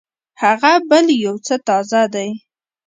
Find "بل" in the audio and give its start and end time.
0.89-1.05